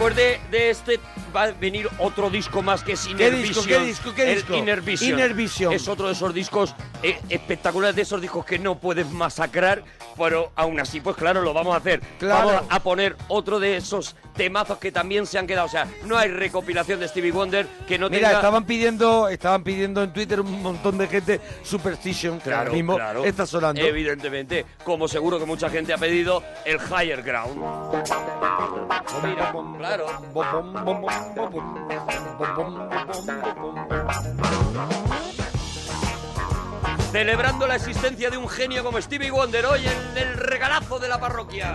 [0.00, 0.98] Después de, de este
[1.34, 3.66] va a venir otro disco más que es ¿Qué Inner disco, Visions.
[3.66, 4.54] qué disco, qué El disco?
[4.54, 5.10] Inner Vision.
[5.12, 5.72] Inner Vision.
[5.72, 9.82] Es otro de esos discos eh, espectaculares, de esos discos que no puedes masacrar,
[10.16, 12.00] pero aún así, pues claro, lo vamos a hacer.
[12.18, 12.48] Claro.
[12.48, 15.66] Vamos a poner otro de esos temazos que también se han quedado.
[15.66, 18.38] O sea, no hay recopilación de Stevie Wonder que no Mira, tenga...
[18.38, 23.24] estaban pidiendo, estaban pidiendo en Twitter un montón de gente Superstition, que ahora mismo claro.
[23.24, 23.80] está sonando.
[23.80, 27.60] Evidentemente, como seguro que mucha gente ha pedido, el Higher Ground.
[29.22, 30.06] Mira, claro.
[37.12, 41.18] Celebrando la existencia de un genio como Stevie Wonder hoy en el regalazo de la
[41.18, 41.74] parroquia.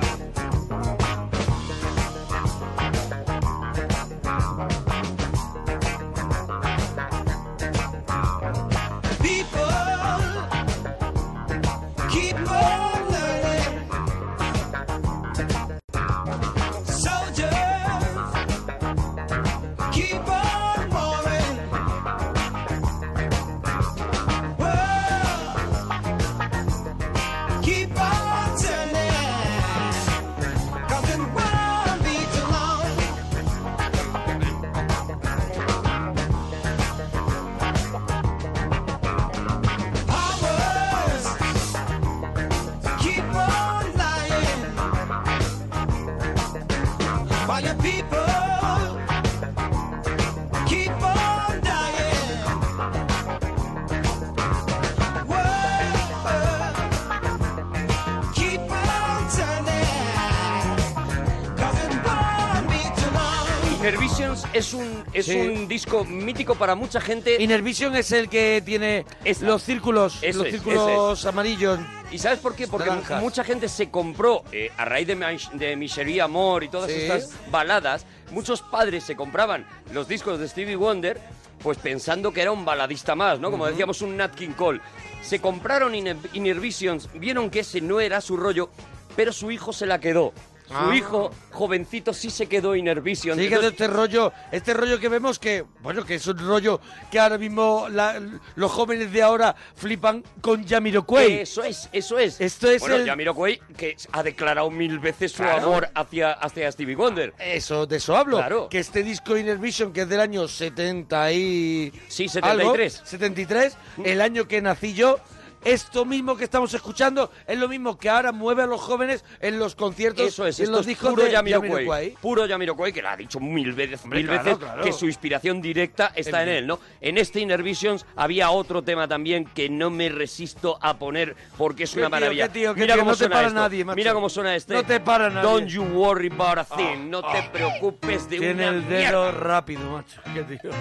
[64.76, 65.36] Un, es Sí.
[65.38, 67.42] un disco mítico para mucha gente.
[67.42, 69.46] Inner Vision es el que tiene Esa.
[69.46, 71.80] los círculos, Eso los es, círculos amarillos.
[72.12, 72.68] ¿Y sabes por qué?
[72.68, 73.22] Porque Naranjas.
[73.22, 77.02] mucha gente se compró, eh, a raíz de, de Misery Amor y todas Sí.
[77.02, 81.20] estas baladas, muchos padres se compraban los discos de Stevie Wonder,
[81.64, 83.50] pues pensando que era un baladista más, ¿no?
[83.50, 84.82] Como decíamos, un Nat King Cole.
[85.24, 88.70] Se compraron Inner, Inner Visions, vieron que ese no era su rollo,
[89.16, 90.32] pero su hijo se la quedó.
[90.68, 90.96] Su Ah.
[90.96, 93.38] hijo, jovencito, sí se quedó Inner Visions.
[93.40, 97.20] Sí, Entonces, este rollo, este rollo que vemos que, bueno, que es un rollo que
[97.20, 98.20] ahora mismo la-
[98.56, 101.34] los jóvenes de ahora flipan con Jamiroquai.
[101.42, 102.42] Eso es, eso es.
[102.42, 105.68] Esto es bueno, el- Jamiroquai, que ha declarado mil veces su Claro.
[105.68, 107.34] amor hacia, hacia Stevie Wonder.
[107.38, 108.38] Eso, de eso hablo.
[108.38, 108.68] Claro.
[108.70, 111.92] Que este disco Inner Vision, que es del año 70 y...
[112.08, 113.02] Sí, algo, 73.
[113.06, 115.20] 73, el año que nací yo.
[115.66, 119.58] Esto mismo que estamos escuchando es lo mismo que ahora mueve a los jóvenes en
[119.60, 121.70] los conciertos Eso es, y en esto los es discos puro de Jamiroquai.
[121.70, 122.10] Jamiroquai.
[122.22, 124.84] Puro Jamiroquai, que lo ha dicho mil veces, Hombre, mil claro, veces, claro.
[124.84, 126.80] que su inspiración directa está en En- él, ¿no?
[127.02, 131.86] En este Inner Visions había otro tema también que no me resisto a poner porque
[131.86, 132.48] es Qué una tío, maravilla.
[132.48, 133.60] qué tío, qué Mira tío, cómo no te suena para esto.
[133.60, 133.96] nadie, macho.
[133.96, 134.74] Mira cómo suena este.
[134.76, 135.50] No te para nadie.
[135.50, 137.10] Don't you worry about a thing.
[137.10, 139.32] no te preocupes de Tiene una el dedo mierda.
[139.32, 140.22] rápido, macho.
[140.32, 140.72] Qué tío.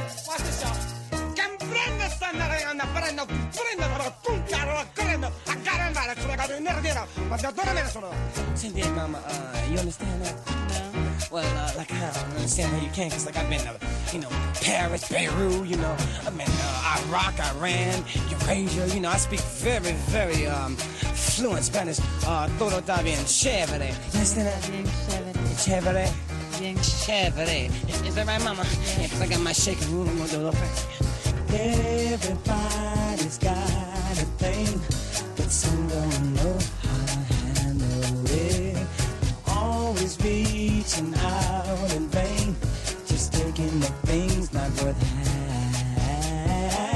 [4.46, 7.06] Que prenda esta navegando, prendo, prendo, pero tú, caro, corriendo, a caramba, sulla cabina, nera,
[7.28, 8.08] ma da dove me ne sono?
[8.54, 10.34] Senti, mama, uh, you understand that?
[11.30, 13.78] Well, uh, like, I don't understand how you can, cause like I've been, uh,
[14.12, 14.28] you know,
[14.60, 19.92] Paris, Beirut, you know, I've been, uh, Iraq, Iran, Eurasia, you know, I speak very,
[20.10, 23.88] very, um, fluent Spanish, uh, todo está bien, chévere.
[23.88, 24.62] You understand that?
[25.58, 26.08] Chévere.
[26.54, 27.70] Chévere.
[27.88, 28.64] Is, is that right, mama?
[28.98, 30.70] Yeah, cause I got my shaking room, I'm gonna do a little thing.
[32.12, 33.93] Everybody's got a
[34.44, 34.80] thing,
[35.36, 37.16] but some don't know how to
[37.60, 38.76] handle it.
[39.46, 42.56] Always reaching out in vain,
[43.08, 45.24] just taking the things not worth having.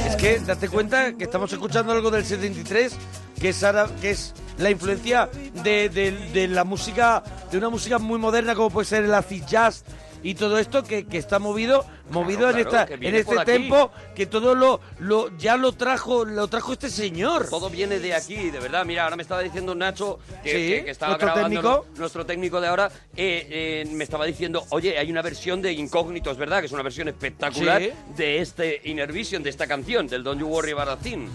[0.09, 2.93] Es que date cuenta que estamos escuchando algo del 73
[3.41, 5.31] que es, ahora- que es la influencia
[5.63, 7.23] de, de- de la música,
[7.53, 9.85] de una música muy moderna como puede ser el acid jazz
[10.29, 14.27] y todo esto que, que está movido, movido claro, en esta, en este tempo que
[14.27, 17.49] todo lo, lo ya lo trajo, lo trajo este señor.
[17.49, 18.85] Todo viene de aquí, de verdad.
[18.85, 21.87] Mira, ahora me estaba diciendo Nacho, que, Sí, que- que estaba nuestro grabando técnico.
[21.95, 21.99] ¿no?
[22.01, 23.47] nuestro técnico de ahora, eh,
[23.87, 26.83] eh, me estaba diciendo, oye, hay una versión de Incógnito, es verdad, que es una
[26.83, 27.91] versión espectacular Sí.
[28.17, 31.29] de este Inner Vision, de esta canción, del Don't You Worry About a Thing.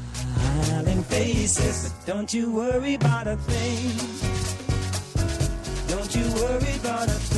[2.05, 3.91] don't you worry about a thing.
[5.87, 7.32] Don't you worry about a thing,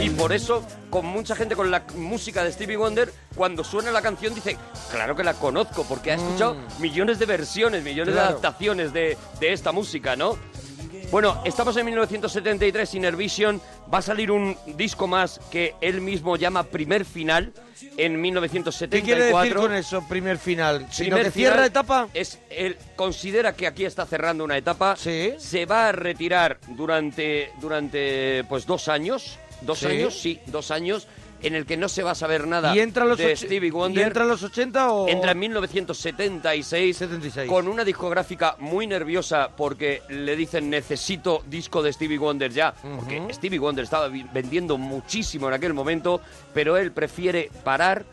[0.00, 4.02] Y por eso, con mucha gente con la música de Stevie Wonder, cuando suena la
[4.02, 4.56] canción dice,
[4.90, 9.52] claro que la conozco, porque ha escuchado millones de versiones, millones de adaptaciones de, de
[9.52, 10.36] esta música, ¿no?
[11.10, 13.60] Bueno, estamos en 1973, Inner Vision,
[13.92, 17.52] Va a salir un disco más que él mismo llama Primer Final
[17.96, 18.98] en 1974.
[18.98, 20.86] ¿Qué quiere decir con eso, primer final?
[20.90, 22.08] ¿Sino Primer que cierra etapa?
[22.14, 24.96] Es, él considera que aquí está cerrando una etapa.
[24.96, 29.38] Se va a retirar durante, durante pues dos años.
[29.64, 29.86] Dos Sí.
[29.86, 31.06] años, sí, dos años.
[31.42, 34.02] En el que no se va a saber nada ¿Y entra los, de Stevie Wonder.
[34.02, 35.08] ¿Y entra a los 80 o...?
[35.08, 37.04] Entra en 1976
[37.48, 43.22] con una discográfica muy nerviosa porque le dicen necesito disco de Stevie Wonder ya, porque
[43.34, 46.20] Stevie Wonder estaba vendiendo muchísimo en aquel momento,
[46.54, 48.06] pero él prefiere parar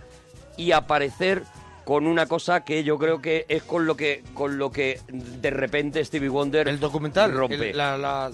[0.57, 1.43] y aparecer
[1.85, 5.49] con una cosa que yo creo que es con lo que con lo que de
[5.49, 7.71] repente Stevie Wonder el documental rompe.
[7.71, 8.31] el- la- la-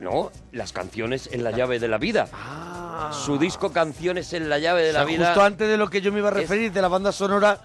[0.00, 2.28] No, las canciones en la llave de la vida.
[3.24, 4.92] Su disco Canciones en la llave de Ah.
[5.00, 5.26] la vida.
[5.26, 7.58] justo antes de lo que yo me iba a es- referir, de la banda sonora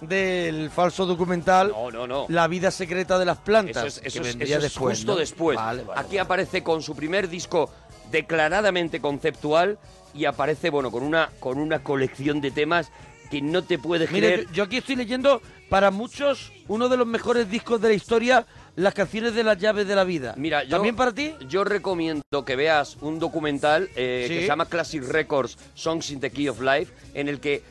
[0.00, 2.26] del falso documental No, no, no.
[2.28, 4.98] La vida secreta de las plantas, Eso es, eso que es- vendría eso es después,
[4.98, 5.56] justo después.
[5.56, 7.70] Vale, vale, Aquí aparece con su primer disco
[8.10, 9.78] declaradamente conceptual
[10.14, 12.90] y aparece, bueno, con una, con una colección de temas
[13.30, 14.46] que no te puedes Mire, creer.
[14.48, 18.46] yo, yo aquí estoy leyendo para muchos uno de los mejores discos de la historia,
[18.76, 20.34] las canciones de las llaves de la vida.
[20.36, 21.34] Mira, yo, ¿También para ti?
[21.48, 24.34] Yo recomiendo que veas un documental eh, Sí.
[24.34, 27.62] que se llama Classic Records Songs in the Key of Life, en el que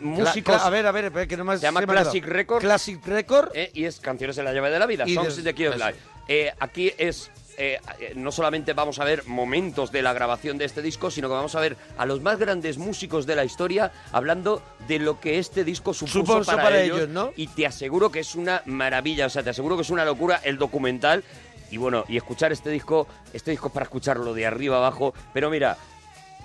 [0.00, 0.60] músicos...
[0.62, 1.86] a ver, a ver, que no me Se llama se.
[1.86, 2.60] Classic Record.
[2.60, 3.50] Classic Record.
[3.54, 5.54] Eh, y es Canciones en la llave de la vida, Y Songs de- in the
[5.54, 5.76] Key of.
[5.76, 5.98] Life.
[6.28, 7.30] Eh, aquí es...
[7.56, 11.28] eh, eh, no solamente vamos a ver momentos de la grabación de este disco, sino
[11.28, 15.20] que vamos a ver a los más grandes músicos de la historia hablando de lo
[15.20, 17.32] que este disco supuso, Supuso para, para ellos, ellos, ¿no?
[17.36, 20.40] Y te aseguro que es una maravilla, o sea, te aseguro que es una locura
[20.44, 21.24] el documental.
[21.70, 25.14] Y bueno, y escuchar este disco, este disco es para escucharlo de arriba abajo.
[25.32, 25.76] Pero mira,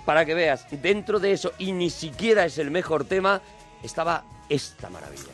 [0.04, 3.40] para que veas, dentro de eso, y ni siquiera es el mejor tema,
[3.82, 5.30] estaba esta maravilla.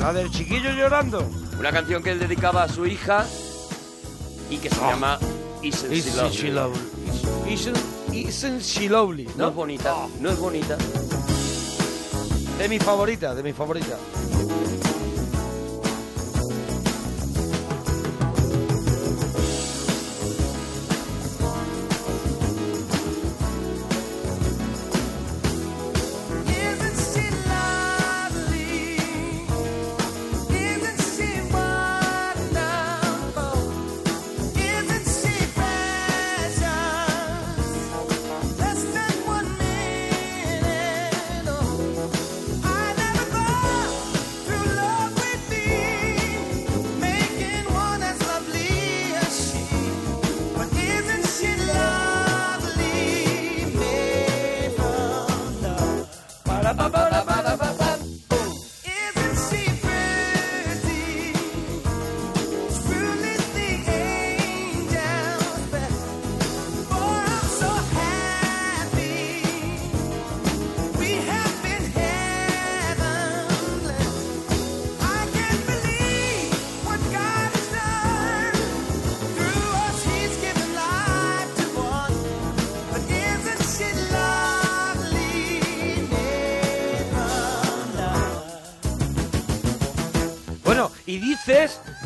[0.00, 1.28] La del chiquillo llorando.
[1.58, 3.26] Una canción que él dedicaba a su hija
[4.48, 5.18] y que se llama
[5.62, 6.80] Isn't She Lovely.
[7.46, 7.76] Isn't,
[8.12, 9.24] isn't she lovely?
[9.24, 9.48] No ¿no?
[9.48, 10.78] es bonita, no es bonita.
[12.58, 13.98] De mi favorita, de mi favorita.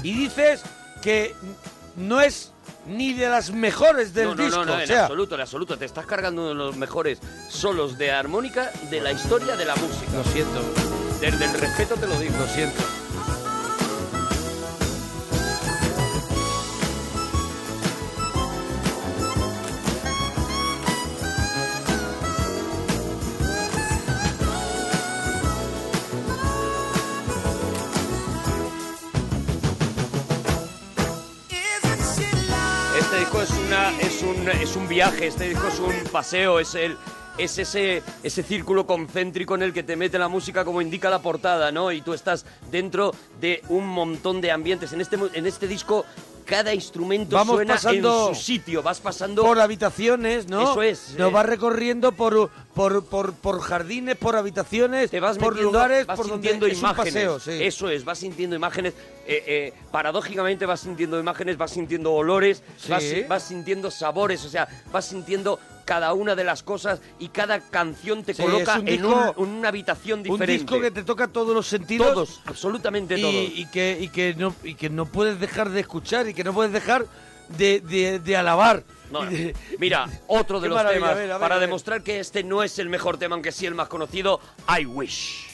[0.04, 0.62] Y dices
[1.02, 1.34] que
[1.96, 2.52] no es
[2.86, 4.58] ni de las mejores del no, no, disco.
[4.58, 5.78] no, no, o en sea, absoluto, en absoluto.
[5.78, 9.74] Te estás cargando uno de los mejores solos de armónica de la historia de la
[9.76, 10.12] música.
[10.12, 10.60] Lo siento.
[11.20, 12.36] Desde el respeto te lo digo.
[12.38, 12.82] Lo siento.
[34.94, 36.96] Viaje, este disco es un paseo, es el
[37.36, 41.18] es ese ese círculo concéntrico en el que te mete la música como indica la
[41.18, 41.90] portada, ¿no?
[41.90, 44.92] Y tú estás dentro de un montón de ambientes.
[44.92, 46.04] En este en este disco
[46.44, 50.62] cada instrumento Vamos suena pasando en su sitio, vas pasando por habitaciones, ¿no?
[50.72, 51.32] Eso es, Nos eh.
[51.34, 56.16] va recorriendo por, por, por, por jardines, por habitaciones, te vas por metiendo- lugares, vas
[56.16, 57.14] por donde sintiendo es un imágenes.
[57.14, 57.62] paseo, sí.
[57.64, 58.94] Eso es, vas sintiendo imágenes.
[59.26, 62.90] eh, eh, paradójicamente vas sintiendo imágenes, vas sintiendo olores, Sí.
[62.90, 67.60] vas, vas sintiendo sabores, o sea, vas sintiendo cada una de las cosas y cada
[67.60, 70.52] canción te Sí, coloca es un en, disco- un- en una habitación Un diferente.
[70.64, 72.08] disco que te toca todos los sentidos.
[72.12, 73.34] Todos, absolutamente y, todos.
[73.34, 76.52] y que, y, que no, y que no puedes dejar de escuchar y que no
[76.54, 77.06] puedes dejar
[77.56, 78.82] de, de, de alabar.
[79.10, 81.54] No, Y de- Mira, otro de Qué los maravilla, temas a ver, a ver, para
[81.56, 81.68] a ver.
[81.68, 84.40] demostrar que este no es el mejor tema, aunque sí el más conocido,
[84.80, 85.53] I Wish.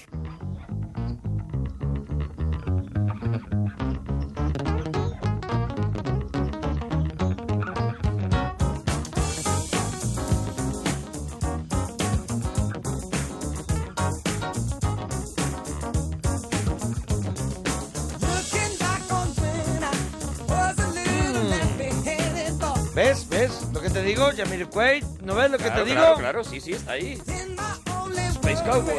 [24.01, 24.30] Te digo?
[24.36, 26.01] Jamiroquai, ¿no ves lo que Claro, te digo?
[26.01, 27.12] claro, claro, sí, sí, está ahí.
[27.12, 28.94] Space Cowboy.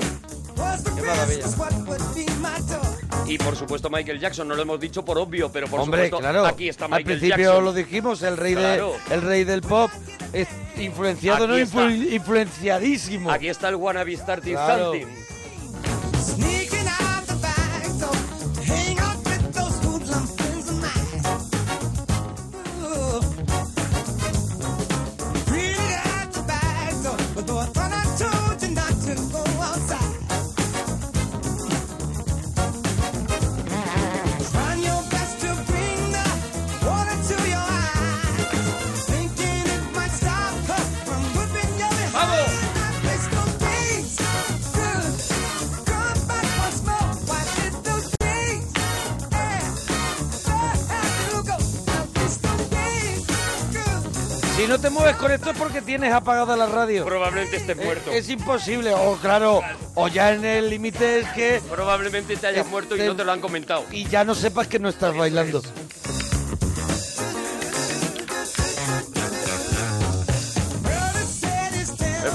[0.95, 1.45] Qué maravilla.
[3.27, 6.19] Y por supuesto Michael Jackson, no lo hemos dicho por obvio, pero por Hombre, supuesto
[6.19, 6.45] claro.
[6.45, 7.65] aquí está Al Michael principio Jackson.
[7.65, 8.95] lo dijimos, el rey Claro.
[9.07, 9.89] de, el rey del pop,
[10.33, 10.47] es
[10.77, 11.59] influenciado, Aquí no.
[11.59, 13.31] Influ- influenciadísimo.
[13.31, 14.91] Aquí está el wannabe starting Claro.
[14.91, 15.07] something.
[54.61, 57.03] Si no te mueves con esto es porque tienes apagada la radio.
[57.03, 58.11] Probablemente estés muerto.
[58.11, 59.63] Es imposible, o claro,
[59.95, 63.31] o ya en el límite es que Probablemente te hayas muerto y no te lo
[63.31, 63.85] han comentado.
[63.91, 65.63] y ya no sepas que no estás bailando.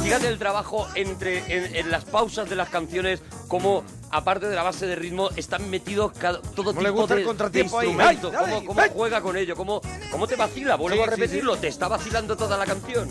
[0.06, 4.62] Fíjate el trabajo entre en, en las pausas de las canciones, como aparte de la
[4.62, 7.88] base de ritmo, están metidos cada, todo ¿Cómo le tipo de, de contratiempo ahí?
[7.88, 9.80] instrumentos, ¡Ay, cómo, dale, cómo juega con ello, cómo,
[10.12, 13.08] cómo te vacila, vuelvo Sí, a sí, repetirlo, te está vacilando toda la canción.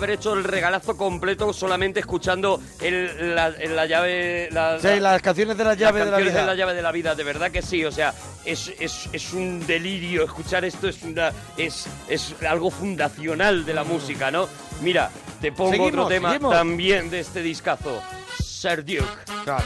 [0.00, 4.48] Haber hecho el regalazo completo solamente escuchando el, la, el- la llave...
[4.50, 6.40] La, Sí, las canciones de la llave de la vida.
[6.40, 9.32] de la llave de la vida, de verdad que sí, o sea, es, es, es
[9.34, 14.48] un delirio escuchar esto, es una es, es algo fundacional de la música, ¿no?
[14.80, 16.52] Mira, te pongo Seguimos, otro tema seguimos.
[16.54, 18.02] también de este discazo,
[18.42, 19.04] Sir Duke.
[19.44, 19.64] Claro.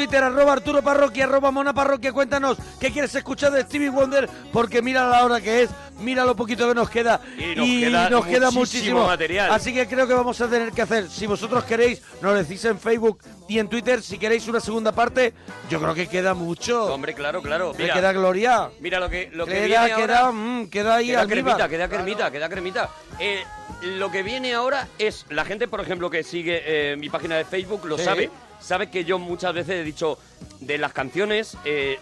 [0.00, 2.10] Twitter, arroba Arturo Parroquia, arroba Mona Parroquia.
[2.10, 6.34] Cuéntanos qué quieres escuchar de Stevie Wonder, porque mira la hora que es, mira lo
[6.34, 7.20] poquito que nos queda.
[7.36, 9.50] Y nos queda nos queda muchísimo muchísimo material.
[9.50, 12.78] Así que creo que vamos a tener que hacer, si vosotros queréis, nos decís en
[12.78, 15.34] Facebook y en Twitter, si queréis una segunda parte,
[15.68, 16.86] yo creo que queda mucho.
[16.94, 17.72] Hombre, claro, claro.
[17.76, 18.70] Me Mira, queda gloria.
[18.80, 20.32] mira lo que, lo que Queda, viene queda, ahora...
[20.32, 22.88] mm, queda ahí Queda cremita, queda cremita, queda cremita.
[23.18, 23.44] Eh,
[23.82, 27.44] lo que viene ahora es, la gente, por ejemplo, que sigue eh, mi página de
[27.44, 28.04] Facebook, lo Sí.
[28.04, 28.30] sabe.
[28.60, 30.18] Sabe que yo muchas veces he dicho,
[30.60, 31.98] de las canciones eh,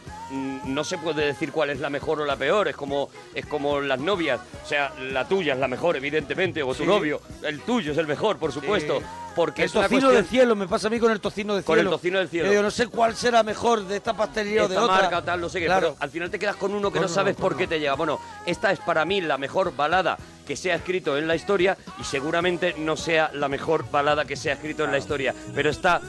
[0.66, 3.80] no se puede decir cuál es la mejor o la peor, es como, es como
[3.80, 6.86] las novias, o sea, la tuya es la mejor, evidentemente, o tu Sí.
[6.86, 9.04] novio, el tuyo es el mejor, por supuesto, Sí.
[9.34, 11.78] porque el tocino cuestión- del cielo, me pasa a mí con el tocino del Con
[11.78, 11.96] el cielo.
[11.96, 12.52] tocino del cielo.
[12.52, 15.02] Yo no sé cuál será mejor de esta pastelería o de otra.
[15.02, 15.92] marca, tal, no sé qué, Claro.
[15.92, 17.94] pero al final te quedas con uno que no sabes por qué te llega.
[17.94, 21.76] Bueno, esta es para mí la mejor balada que se ha escrito en la historia
[22.00, 25.70] y seguramente no sea la mejor balada que se ha escrito en la historia, pero
[25.70, 26.00] está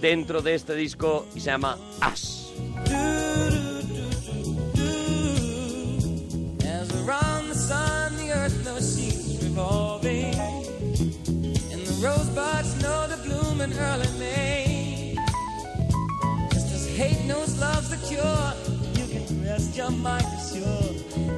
[0.00, 2.40] dentro de este disco y se llama Ash.
[12.00, 15.18] Rosebuds know the bloom in early May.
[16.50, 18.54] Just as hate knows love's the cure,
[18.94, 20.24] you can rest your mind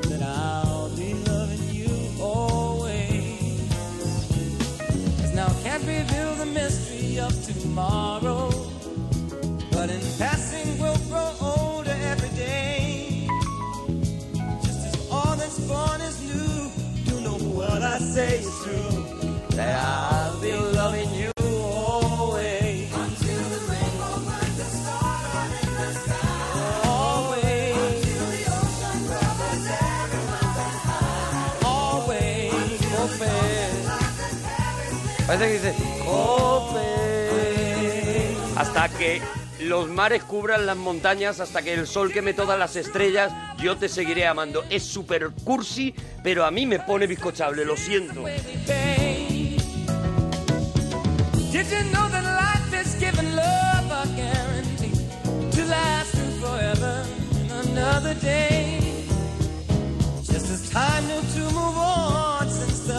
[0.08, 1.90] that I'll be loving you
[2.22, 3.60] always.
[5.18, 8.50] 'Cause now I can't reveal the mystery of tomorrow.
[9.70, 13.26] But in passing, we'll grow older every day.
[14.62, 19.04] Just as all that's born is new, you know what I say is true.
[19.56, 22.92] That I'll be loving you always.
[22.94, 24.58] Until the rainbow finds
[38.82, 39.22] Hasta que
[39.60, 43.88] los mares cubran las montañas, hasta que el sol queme todas las estrellas, yo te
[43.88, 44.64] seguiré amando.
[44.70, 48.24] Es super cursi, pero a mí me pone bizcochable, lo siento.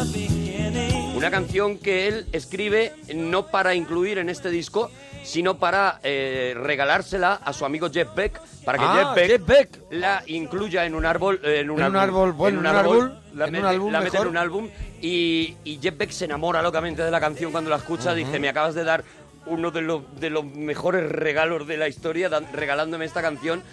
[0.03, 0.42] to.
[1.23, 4.91] Una canción que él escribe no para incluir en este disco,
[5.23, 9.47] sino para eh, regalársela a su amigo Jeff Beck, para que Ah, Jeff, Beck Jeff
[9.47, 9.79] Beck.
[9.91, 11.39] la incluya en un árbol.
[11.43, 13.99] eh, en un, En un álbum, árbol, bueno, en un árbol, la mete, álbum la
[13.99, 14.27] mete mejor.
[14.27, 14.69] en un álbum
[15.01, 18.13] y, y Jeff Beck se enamora locamente de la canción cuando la escucha.
[18.13, 19.05] Dice, me acabas de dar
[19.45, 23.63] uno de los, de los mejores regalos de la historia, regalándome esta canción.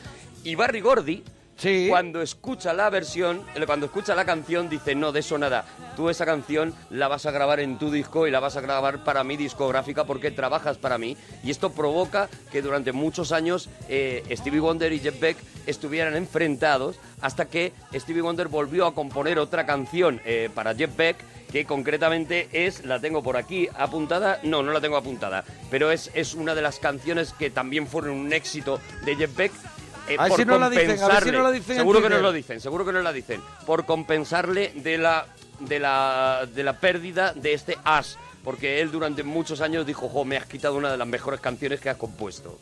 [0.44, 1.24] Y Barry Gordy,
[1.60, 1.88] Sí.
[1.90, 5.66] cuando escucha la versión, eh, cuando escucha la canción, dice, no, de eso nada.
[5.94, 9.04] Tú esa canción la vas a grabar en tu disco y la vas a grabar
[9.04, 11.18] para mi discográfica porque trabajas para mí.
[11.44, 15.36] Y esto provoca que durante muchos años eh, Stevie Wonder y Jeff Beck
[15.66, 21.16] estuvieran enfrentados hasta que Stevie Wonder volvió a componer otra canción eh, para Jeff Beck
[21.50, 26.10] que concretamente es, la tengo por aquí apuntada, no, no la tengo apuntada, pero es,
[26.14, 29.52] es una de las canciones que también fueron un éxito de Jeff Beck.
[30.10, 31.32] Eh, A ver por si no la dicen, a ver si compensarle.
[31.32, 33.86] no la dicen en seguro que nos lo dicen, seguro que nos la dicen, por
[33.86, 35.26] compensarle de la,
[35.60, 40.24] de la, de la pérdida de este as, porque él durante muchos años dijo, jo,
[40.24, 42.58] me has quitado una de las mejores canciones que has compuesto.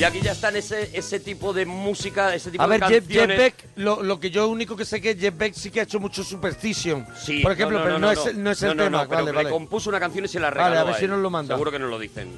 [0.00, 2.90] Y aquí ya están ese, ese tipo de música, ese tipo A de ver, Jeff,
[2.90, 3.36] Jeff canciones.
[3.38, 6.00] Beck, lo, lo que yo único que sé que Jeff Beck sí que ha hecho
[6.00, 7.06] mucho Superstition.
[7.22, 9.02] Sí, por ejemplo, pero no, es, el- no es el No, no, tema.
[9.02, 9.50] no, pero vale, le vale.
[9.50, 11.10] compuso una canción y se la Vale, regaló a ver si él.
[11.10, 11.54] nos lo manda.
[11.54, 12.30] Seguro que nos lo dicen.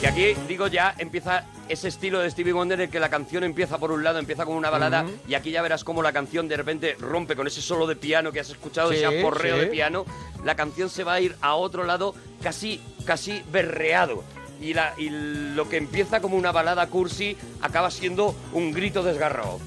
[0.00, 3.42] Y aquí, digo, ya empieza ese estilo de Stevie Wonder en el que la canción
[3.42, 5.12] empieza por un lado, empieza como una balada, Ujú.
[5.28, 8.30] y aquí ya verás cómo la canción de repente rompe con ese solo de piano
[8.30, 9.60] que has escuchado, Sí, ese aporreo sí.
[9.62, 10.06] de piano.
[10.44, 14.22] La canción se va a ir a otro lado casi, casi berreado.
[14.60, 19.58] Y, la, y lo que empieza como una balada cursi acaba siendo un grito desgarrado.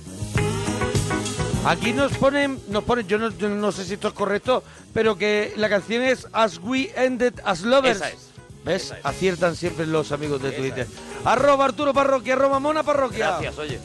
[1.65, 4.63] Aquí nos ponen, nos ponen, yo no, yo no sé si esto es correcto,
[4.93, 7.97] pero que la canción es As We Ended As Lovers.
[7.97, 8.29] Esa es.
[8.65, 8.83] ¿Ves?
[8.85, 9.05] Esa es.
[9.05, 10.87] Aciertan siempre los amigos de Esa Twitter.
[10.89, 11.25] es.
[11.25, 13.29] Arroba Arturo Parroquia, arroba Mona Parroquia.
[13.39, 13.79] Gracias, oye.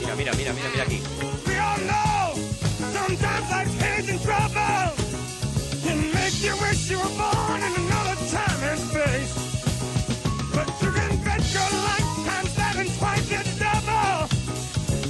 [0.00, 1.02] Mira, mira, mira, mira, mira aquí.
[1.46, 2.34] We all know
[2.92, 4.99] sometimes life's in trouble
[6.42, 9.34] you wish you were born in another time and space.
[10.54, 14.28] But you can bet your lifetime seven twice the double.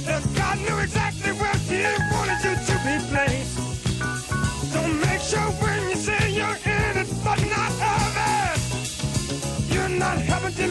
[0.05, 3.60] Cause God knew exactly where He wanted you to be placed.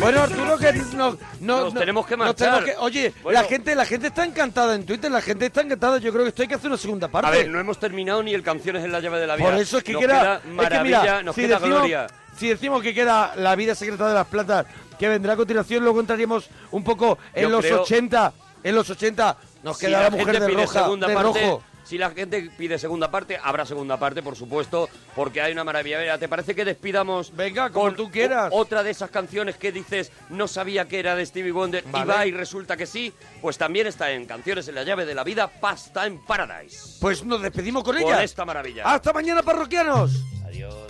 [0.00, 2.36] Bueno, Arturo, que no, no, Nos no- tenemos que marchar.
[2.36, 3.40] tenemos que- oye, Bueno.
[3.40, 5.98] la gente, la gente está encantada en Twitter, la gente está encantada.
[5.98, 7.28] Yo creo que esto hay que hacer una segunda parte.
[7.28, 9.50] A ver, no hemos terminado ni el Canciones en la llave de la vida.
[9.50, 12.06] Por eso es que nos queda, es que maravilla, mira, nos si queda decimos, gloria.
[12.36, 14.66] si decimos que queda la vida secreta de las plantas,
[14.98, 18.88] que vendrá a continuación, luego entraríamos un poco en Yo los creo- 80, en los
[18.90, 21.62] 80 nos Si queda la la mujer de roja, segunda de parte, rojo.
[21.90, 26.16] Si la gente pide segunda parte, habrá segunda parte, por supuesto, porque hay una maravilla.
[26.18, 28.48] ¿Te parece que despidamos Venga, como tú quieras.
[28.52, 32.24] otra de esas canciones que dices no sabía que era de Stevie Wonder y va
[32.28, 33.12] y resulta que sí?
[33.42, 36.98] Pues también está en Canciones en la llave de la vida, Pasta en Paradise.
[37.00, 38.22] Pues nos despedimos con Con ella.
[38.22, 38.84] esta maravilla.
[38.84, 40.12] Hasta mañana, parroquianos.
[40.46, 40.89] Adiós.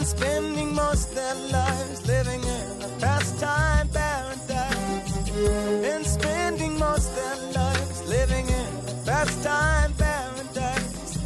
[0.00, 5.28] And spending most their lives living in a pastime paradise.
[5.92, 11.18] And spending most their lives living in a pastime paradise.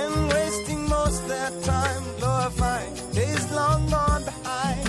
[0.00, 4.88] And wasting most their time glorifying days long gone behind.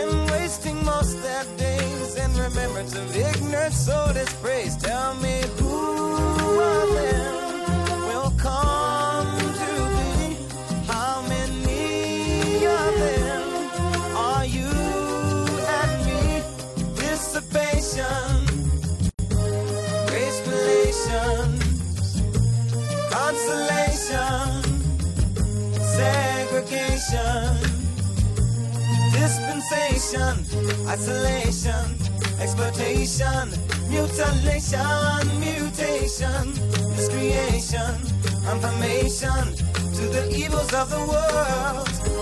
[0.00, 4.76] And wasting most their days in remembrance of ignorance, so dispraise.
[4.78, 9.43] Tell me who of them will come
[26.54, 27.56] segregation
[29.12, 30.34] dispensation,
[30.88, 31.84] isolation,
[32.40, 33.50] exploitation,
[33.88, 36.44] mutilation, mutation,
[36.96, 37.96] miscreation,
[38.44, 39.44] confirmation
[39.94, 42.13] to the evils of the world,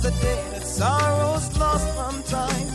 [0.00, 2.68] the day that sorrow's lost from time.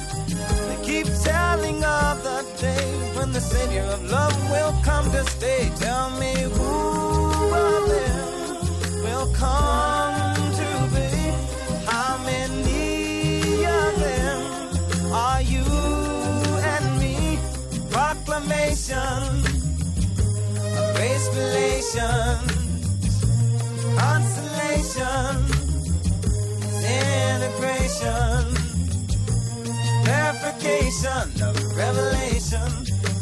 [0.68, 5.72] They keep telling of the day when the Savior of love will come to stay.
[5.78, 11.12] Tell me who of them will come to be?
[11.86, 15.66] How many of them are you
[16.74, 17.40] and me?
[17.90, 19.44] Proclamation
[20.96, 22.54] grace relations
[23.98, 25.63] consolation,
[26.84, 28.56] integration,
[30.04, 32.72] verification of revelation,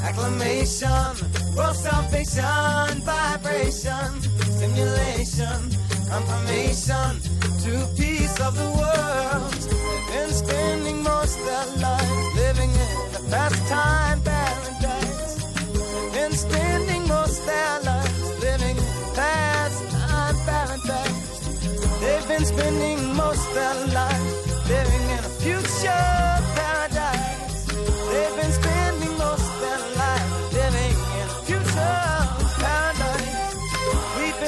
[0.03, 1.12] acclamation,
[1.55, 4.22] world salvation, vibration,
[4.59, 5.59] simulation,
[6.09, 7.32] confirmation.
[7.62, 9.53] To peace of the world.
[9.53, 14.31] They've been spending most their lives living in a pastime paradise.
[22.46, 24.31] spending most their lives